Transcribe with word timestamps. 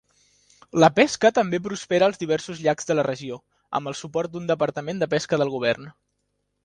La 0.83 0.87
pesca 0.99 1.29
també 1.39 1.59
prospera 1.67 2.07
als 2.11 2.17
diversos 2.23 2.63
llacs 2.67 2.89
de 2.91 2.95
la 2.97 3.05
regió, 3.09 3.37
amb 3.81 3.93
el 3.93 3.99
suport 4.01 4.33
d'un 4.35 4.49
departament 4.53 5.05
de 5.05 5.11
pesca 5.13 5.41
del 5.43 5.53
govern. 5.59 5.93